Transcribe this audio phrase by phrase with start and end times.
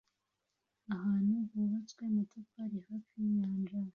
[0.95, 3.75] Ahantu hubatswe amatafari hafi yinyanja